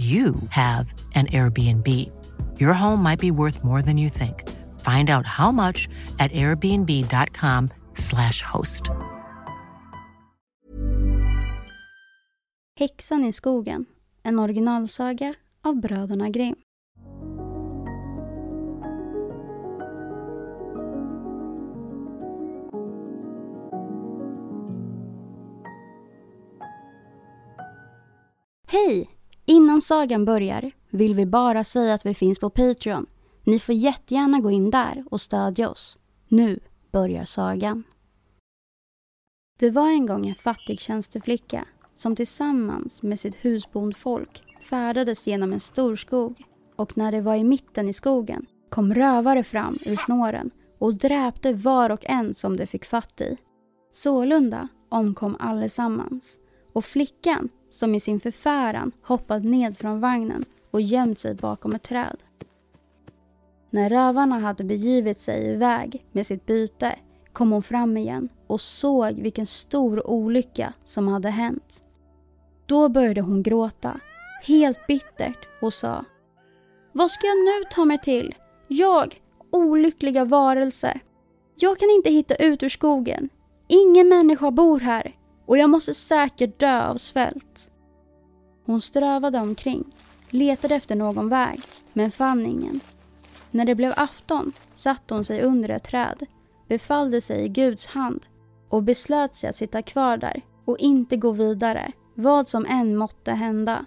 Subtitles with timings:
[0.00, 1.86] you have an Airbnb.
[2.58, 4.48] Your home might be worth more than you think.
[4.80, 8.90] Find out how much at airbnb.com/slash host.
[12.80, 13.84] Häxan i skogen,
[14.22, 16.56] en originalsaga av bröderna Grimm.
[28.66, 29.09] Hej!
[29.50, 33.06] Innan sagan börjar vill vi bara säga att vi finns på Patreon.
[33.44, 35.98] Ni får jättegärna gå in där och stödja oss.
[36.28, 36.60] Nu
[36.92, 37.84] börjar sagan.
[39.58, 45.60] Det var en gång en fattig tjänsteflicka som tillsammans med sitt husbondfolk färdades genom en
[45.60, 46.42] stor skog
[46.76, 51.52] och när det var i mitten i skogen kom rövare fram ur snåren och dräpte
[51.52, 53.36] var och en som de fick fatt i.
[53.92, 56.39] Sålunda omkom allesammans
[56.72, 61.82] och flickan som i sin förfäran hoppat ned från vagnen och gömt sig bakom ett
[61.82, 62.16] träd.
[63.70, 66.98] När rövarna hade begivit sig iväg med sitt byte
[67.32, 71.82] kom hon fram igen och såg vilken stor olycka som hade hänt.
[72.66, 74.00] Då började hon gråta,
[74.42, 76.04] helt bittert och sa
[76.92, 78.34] Vad ska jag nu ta mig till?
[78.68, 79.20] Jag,
[79.50, 81.00] olyckliga varelse.
[81.54, 83.28] Jag kan inte hitta ut ur skogen.
[83.68, 85.14] Ingen människa bor här
[85.50, 87.70] och jag måste säkert dö av svält.
[88.64, 89.84] Hon strövade omkring,
[90.30, 91.60] letade efter någon väg,
[91.92, 92.80] men fann ingen.
[93.50, 96.26] När det blev afton satte hon sig under ett träd,
[96.68, 98.26] befallde sig i Guds hand
[98.68, 103.32] och beslöt sig att sitta kvar där och inte gå vidare, vad som än måtte
[103.32, 103.84] hända.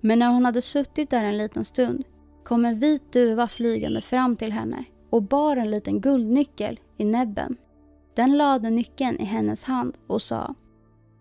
[0.00, 2.04] Men när hon hade suttit där en liten stund
[2.44, 7.56] kom en vit duva flygande fram till henne och bar en liten guldnyckel i näbben.
[8.14, 10.54] Den lade nyckeln i hennes hand och sa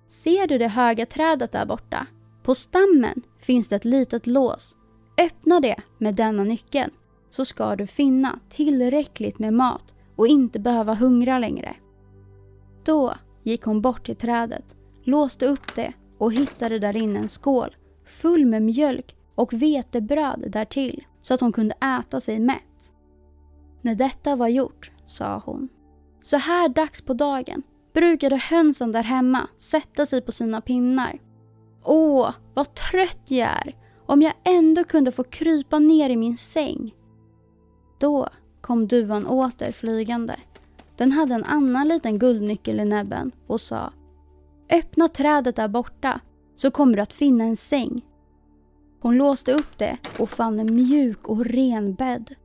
[0.09, 2.07] Ser du det höga trädet där borta?
[2.44, 4.75] På stammen finns det ett litet lås.
[5.18, 6.91] Öppna det med denna nyckeln
[7.29, 11.75] så ska du finna tillräckligt med mat och inte behöva hungra längre.
[12.84, 13.13] Då
[13.44, 17.75] gick hon bort till trädet, låste upp det och hittade där inne en skål
[18.06, 22.91] full med mjölk och vetebröd därtill så att hon kunde äta sig mätt.
[23.81, 25.69] När detta var gjort sa hon
[26.24, 31.20] så här dags på dagen brukade hönsen där hemma sätta sig på sina pinnar.
[31.84, 33.76] Åh, vad trött jag är!
[34.06, 36.96] Om jag ändå kunde få krypa ner i min säng.
[38.00, 38.28] Då
[38.62, 40.36] kom duvan åter flygande.
[40.98, 43.94] Den hade en annan liten guldnyckel i näbben och sa
[44.70, 46.20] Öppna trädet där borta
[46.56, 48.02] så kommer du att finna en säng.
[49.00, 52.35] Hon låste upp det och fann en mjuk och ren bädd.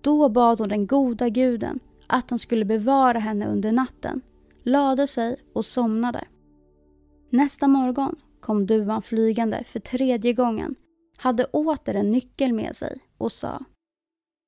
[0.00, 4.20] Då bad hon den goda guden att han skulle bevara henne under natten,
[4.64, 6.24] lade sig och somnade.
[7.30, 10.74] Nästa morgon kom duvan flygande för tredje gången,
[11.16, 13.64] hade åter en nyckel med sig och sa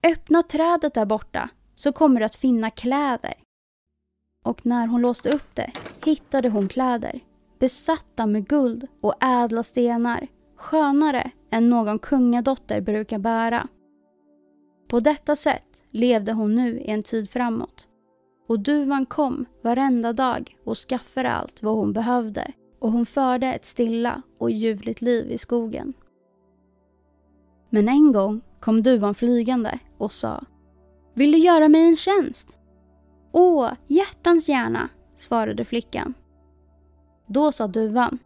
[0.05, 3.35] Öppna trädet där borta så kommer du att finna kläder.
[4.44, 5.73] Och när hon låste upp det
[6.05, 7.20] hittade hon kläder
[7.59, 13.69] besatta med guld och ädla stenar, skönare än någon kungadotter brukar bära.
[14.88, 17.89] På detta sätt levde hon nu i en tid framåt.
[18.49, 23.65] Och duvan kom varenda dag och skaffade allt vad hon behövde och hon förde ett
[23.65, 25.93] stilla och ljuvligt liv i skogen.
[27.71, 30.45] Men en gång kom duvan flygande och sa
[31.15, 32.59] Vill du göra mig en tjänst?
[33.33, 36.15] Åh, hjärtans gärna, svarade flickan.
[37.27, 38.19] Då sa duvan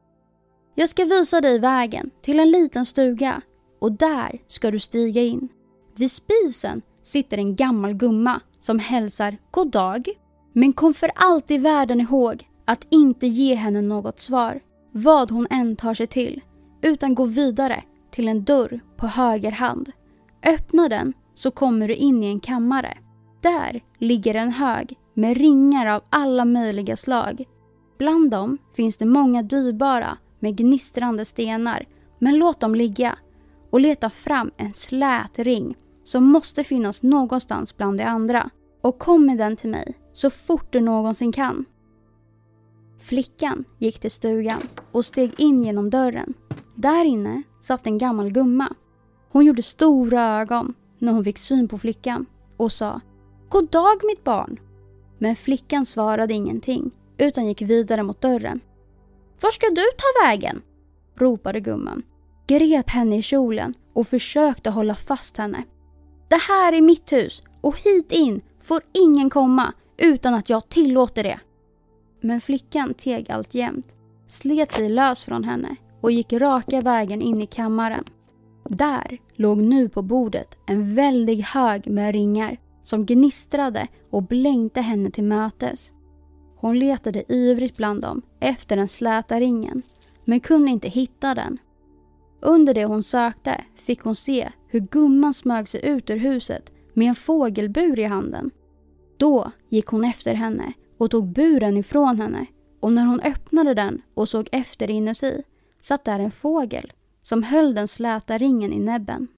[0.74, 3.42] Jag ska visa dig vägen till en liten stuga
[3.78, 5.48] och där ska du stiga in.
[5.96, 10.08] Vid spisen sitter en gammal gumma som hälsar God dag.
[10.52, 14.60] Men kom för allt i världen ihåg att inte ge henne något svar,
[14.92, 16.40] vad hon än tar sig till,
[16.82, 19.92] utan gå vidare till en dörr på höger hand.
[20.46, 22.98] Öppna den så kommer du in i en kammare.
[23.40, 27.44] Där ligger en hög med ringar av alla möjliga slag.
[27.98, 31.86] Bland dem finns det många dyrbara med gnistrande stenar,
[32.18, 33.18] men låt dem ligga
[33.70, 38.50] och leta fram en slät ring som måste finnas någonstans bland de andra
[38.80, 41.64] och kom med den till mig så fort du någonsin kan.
[42.98, 44.60] Flickan gick till stugan
[44.92, 46.34] och steg in genom dörren.
[46.74, 48.74] Där inne satt en gammal gumma.
[49.30, 52.26] Hon gjorde stora ögon när hon fick syn på flickan
[52.56, 53.00] och sa
[53.48, 54.60] God dag mitt barn.
[55.18, 58.60] Men flickan svarade ingenting utan gick vidare mot dörren.
[59.40, 60.62] Var ska du ta vägen?
[61.14, 62.02] ropade gumman,
[62.46, 65.64] grep henne i kjolen och försökte hålla fast henne.
[66.30, 71.22] Det här är mitt hus och hit in får ingen komma utan att jag tillåter
[71.22, 71.40] det.
[72.20, 73.94] Men flickan teg alltjämt,
[74.26, 78.04] slet sig lös från henne och gick raka vägen in i kammaren.
[78.68, 85.10] Där låg nu på bordet en väldig hög med ringar som gnistrade och blänkte henne
[85.10, 85.92] till mötes.
[86.56, 89.82] Hon letade ivrigt bland dem efter den släta ringen
[90.24, 91.58] men kunde inte hitta den.
[92.42, 97.08] Under det hon sökte fick hon se hur gumman smög sig ut ur huset med
[97.08, 98.50] en fågelbur i handen.
[99.16, 102.46] Då gick hon efter henne och tog buren ifrån henne
[102.80, 105.42] och när hon öppnade den och såg efter inuti
[105.80, 106.92] satt där en fågel
[107.22, 109.28] som höll den släta ringen i näbben.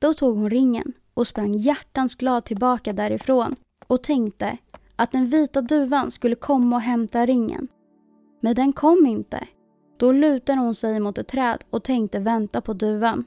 [0.00, 3.56] Då tog hon ringen och sprang hjärtans glad tillbaka därifrån
[3.86, 4.58] och tänkte
[4.96, 7.68] att den vita duvan skulle komma och hämta ringen.
[8.40, 9.48] Men den kom inte.
[9.96, 13.24] Då lutade hon sig mot ett träd och tänkte vänta på duvan.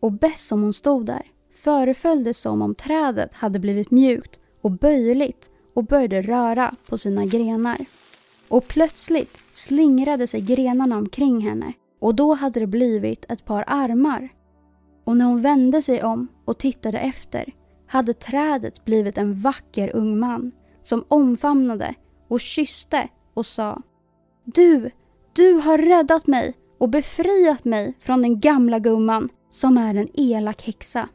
[0.00, 1.22] Och bäst som hon stod där
[1.54, 7.24] föreföll det som om trädet hade blivit mjukt och böjligt och började röra på sina
[7.24, 7.78] grenar.
[8.48, 14.28] Och plötsligt slingrade sig grenarna omkring henne och då hade det blivit ett par armar.
[15.04, 17.52] Och när hon vände sig om och tittade efter
[17.86, 21.94] hade trädet blivit en vacker ung man som omfamnade
[22.28, 23.82] och kysste och sa
[24.44, 24.90] Du,
[25.36, 30.62] du har räddat mig och befriat mig från den gamla gumman som är en elak
[30.62, 31.08] häxa.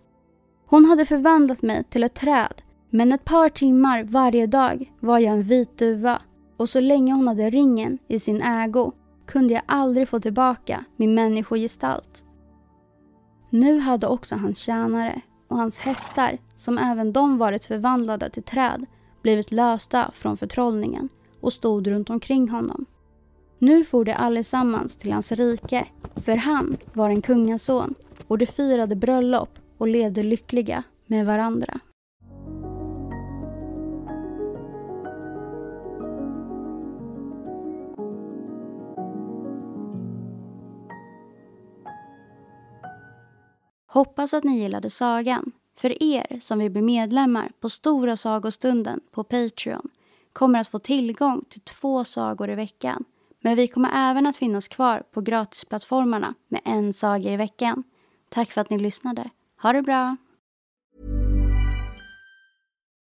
[0.65, 5.33] Hon hade förvandlat mig till ett träd men ett par timmar varje dag var jag
[5.33, 6.21] en vit duva
[6.57, 8.91] och så länge hon hade ringen i sin ägo
[9.27, 12.23] kunde jag aldrig få tillbaka min människogestalt.
[13.49, 18.85] Nu hade också hans tjänare och hans hästar, som även de varit förvandlade till träd,
[19.21, 21.09] blivit lösta från förtrollningen
[21.41, 22.85] och stod runt omkring honom.
[23.63, 25.87] Nu for de allesammans till hans rike,
[26.25, 27.95] för han var en kungason
[28.27, 31.79] och de firade bröllop och levde lyckliga med varandra.
[43.85, 45.51] Hoppas att ni gillade sagan.
[45.75, 49.89] För er som vill bli medlemmar på Stora sagostunden på Patreon
[50.33, 53.05] kommer att få tillgång till två sagor i veckan.
[53.41, 57.83] Men vi kommer även att finnas kvar på gratisplattformarna med en saga i veckan.
[58.29, 59.29] Tack för att ni lyssnade.
[59.61, 60.17] Ha det bra!